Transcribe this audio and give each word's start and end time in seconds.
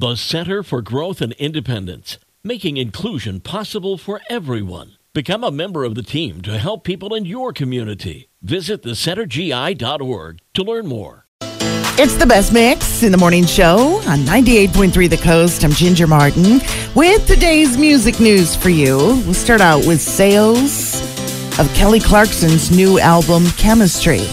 The 0.00 0.16
Center 0.16 0.62
for 0.62 0.80
Growth 0.80 1.20
and 1.20 1.34
Independence, 1.34 2.16
making 2.42 2.78
inclusion 2.78 3.38
possible 3.38 3.98
for 3.98 4.22
everyone. 4.30 4.92
Become 5.12 5.44
a 5.44 5.50
member 5.50 5.84
of 5.84 5.94
the 5.94 6.02
team 6.02 6.40
to 6.40 6.56
help 6.56 6.84
people 6.84 7.14
in 7.14 7.26
your 7.26 7.52
community. 7.52 8.30
Visit 8.40 8.82
thecentergi.org 8.82 10.38
to 10.54 10.62
learn 10.62 10.86
more. 10.86 11.26
It's 11.42 12.16
the 12.16 12.24
best 12.24 12.50
mix 12.50 13.02
in 13.02 13.12
the 13.12 13.18
morning 13.18 13.44
show 13.44 14.00
on 14.06 14.20
98.3 14.20 15.10
The 15.10 15.18
Coast. 15.18 15.64
I'm 15.66 15.72
Ginger 15.72 16.06
Martin 16.06 16.62
with 16.94 17.26
today's 17.26 17.76
music 17.76 18.20
news 18.20 18.56
for 18.56 18.70
you. 18.70 18.96
We'll 18.96 19.34
start 19.34 19.60
out 19.60 19.86
with 19.86 20.00
sales 20.00 20.98
of 21.58 21.70
Kelly 21.74 22.00
Clarkson's 22.00 22.74
new 22.74 22.98
album, 23.00 23.44
Chemistry. 23.58 24.26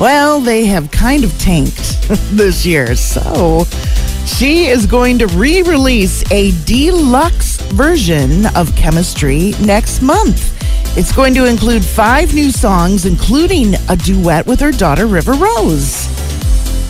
Well, 0.00 0.40
they 0.40 0.64
have 0.64 0.90
kind 0.90 1.22
of 1.22 1.30
tanked 1.38 2.08
this 2.32 2.66
year, 2.66 2.96
so 2.96 3.66
she 4.26 4.66
is 4.66 4.86
going 4.86 5.18
to 5.18 5.26
re 5.28 5.62
release 5.62 6.22
a 6.30 6.52
deluxe 6.64 7.60
version 7.72 8.46
of 8.54 8.74
Chemistry 8.76 9.52
next 9.60 10.02
month. 10.02 10.52
It's 10.98 11.12
going 11.12 11.34
to 11.34 11.44
include 11.46 11.84
five 11.84 12.34
new 12.34 12.50
songs, 12.50 13.06
including 13.06 13.74
a 13.88 13.96
duet 13.96 14.46
with 14.46 14.60
her 14.60 14.72
daughter, 14.72 15.06
River 15.06 15.32
Rose. 15.32 16.06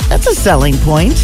That's 0.09 0.27
a 0.27 0.35
selling 0.35 0.77
point. 0.79 1.15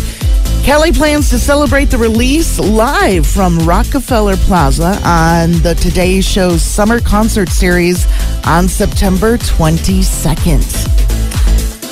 Kelly 0.64 0.92
plans 0.92 1.28
to 1.30 1.38
celebrate 1.38 1.86
the 1.86 1.98
release 1.98 2.58
live 2.58 3.26
from 3.26 3.58
Rockefeller 3.60 4.36
Plaza 4.36 5.00
on 5.04 5.52
the 5.62 5.74
Today 5.80 6.20
Show's 6.20 6.62
summer 6.62 7.00
concert 7.00 7.48
series 7.48 8.06
on 8.46 8.68
September 8.68 9.38
22nd. 9.38 11.31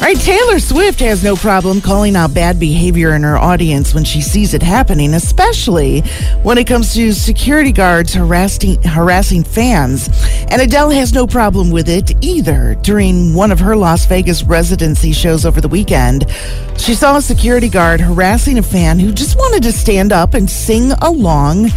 Right, 0.01 0.17
Taylor 0.17 0.59
Swift 0.59 1.01
has 1.01 1.23
no 1.23 1.37
problem 1.37 1.83
calling 1.83 2.17
out 2.17 2.33
bad 2.33 2.59
behavior 2.59 3.15
in 3.15 3.23
her 3.23 3.37
audience 3.37 3.93
when 3.93 4.03
she 4.03 4.23
sees 4.23 4.55
it 4.55 4.63
happening, 4.63 5.13
especially 5.13 6.01
when 6.43 6.57
it 6.57 6.67
comes 6.67 6.95
to 6.95 7.13
security 7.13 7.71
guards 7.71 8.15
harassing 8.15 8.83
harassing 8.83 9.45
fans. 9.45 10.09
And 10.51 10.63
Adele 10.63 10.89
has 10.91 11.13
no 11.13 11.27
problem 11.27 11.71
with 11.71 11.91
it 11.91 12.13
either. 12.24 12.77
During 12.77 13.35
one 13.35 13.52
of 13.52 13.61
her 13.61 13.77
Las 13.77 14.07
Vegas 14.07 14.43
residency 14.43 15.13
shows 15.13 15.45
over 15.45 15.61
the 15.61 15.69
weekend, 15.69 16.24
she 16.79 16.95
saw 16.95 17.19
a 17.19 17.23
security 17.23 17.69
guard 17.69 18.01
harassing 18.01 18.57
a 18.57 18.63
fan 18.63 18.99
who 18.99 19.13
just 19.13 19.37
wanted 19.37 19.63
to 19.65 19.71
stand 19.71 20.13
up 20.13 20.33
and 20.33 20.49
sing 20.49 20.93
along 21.02 21.69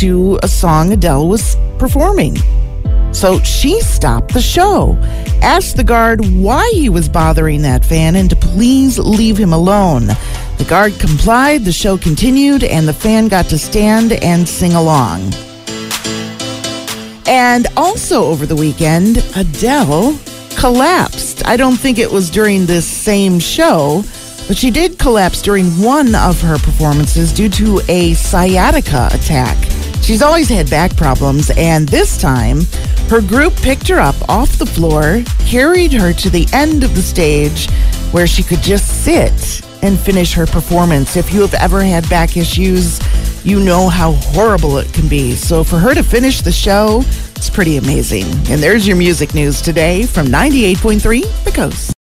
to 0.00 0.36
a 0.42 0.48
song 0.48 0.92
Adele 0.92 1.28
was 1.28 1.56
performing. 1.78 2.36
So 3.18 3.40
she 3.40 3.80
stopped 3.80 4.32
the 4.32 4.40
show, 4.40 4.96
asked 5.42 5.76
the 5.76 5.82
guard 5.82 6.24
why 6.36 6.70
he 6.72 6.88
was 6.88 7.08
bothering 7.08 7.62
that 7.62 7.84
fan, 7.84 8.14
and 8.14 8.30
to 8.30 8.36
please 8.36 8.96
leave 8.96 9.36
him 9.36 9.52
alone. 9.52 10.06
The 10.58 10.66
guard 10.68 10.92
complied, 11.00 11.64
the 11.64 11.72
show 11.72 11.98
continued, 11.98 12.62
and 12.62 12.86
the 12.86 12.92
fan 12.92 13.26
got 13.26 13.46
to 13.46 13.58
stand 13.58 14.12
and 14.12 14.48
sing 14.48 14.74
along. 14.74 15.32
And 17.26 17.66
also 17.76 18.22
over 18.22 18.46
the 18.46 18.54
weekend, 18.54 19.16
Adele 19.34 20.16
collapsed. 20.56 21.44
I 21.44 21.56
don't 21.56 21.76
think 21.76 21.98
it 21.98 22.12
was 22.12 22.30
during 22.30 22.66
this 22.66 22.86
same 22.86 23.40
show, 23.40 24.04
but 24.46 24.56
she 24.56 24.70
did 24.70 24.96
collapse 24.96 25.42
during 25.42 25.66
one 25.82 26.14
of 26.14 26.40
her 26.40 26.58
performances 26.58 27.32
due 27.32 27.48
to 27.48 27.80
a 27.88 28.14
sciatica 28.14 29.08
attack. 29.12 29.67
She's 30.02 30.22
always 30.22 30.48
had 30.48 30.70
back 30.70 30.96
problems, 30.96 31.50
and 31.56 31.88
this 31.88 32.16
time, 32.16 32.62
her 33.08 33.20
group 33.20 33.54
picked 33.56 33.88
her 33.88 33.98
up 33.98 34.16
off 34.28 34.58
the 34.58 34.66
floor, 34.66 35.22
carried 35.46 35.92
her 35.92 36.12
to 36.12 36.30
the 36.30 36.46
end 36.52 36.84
of 36.84 36.94
the 36.94 37.02
stage 37.02 37.68
where 38.12 38.26
she 38.26 38.42
could 38.42 38.62
just 38.62 39.04
sit 39.04 39.62
and 39.82 39.98
finish 39.98 40.32
her 40.34 40.46
performance. 40.46 41.16
If 41.16 41.32
you 41.32 41.40
have 41.42 41.54
ever 41.54 41.82
had 41.82 42.08
back 42.08 42.36
issues, 42.36 43.00
you 43.44 43.60
know 43.60 43.88
how 43.88 44.12
horrible 44.12 44.78
it 44.78 44.92
can 44.92 45.08
be. 45.08 45.34
So 45.34 45.62
for 45.62 45.78
her 45.78 45.94
to 45.94 46.02
finish 46.02 46.40
the 46.40 46.52
show, 46.52 47.02
it's 47.36 47.50
pretty 47.50 47.76
amazing. 47.76 48.24
And 48.50 48.62
there's 48.62 48.86
your 48.86 48.96
music 48.96 49.34
news 49.34 49.62
today 49.62 50.04
from 50.04 50.26
98.3 50.26 51.44
The 51.44 51.52
Coast. 51.52 51.94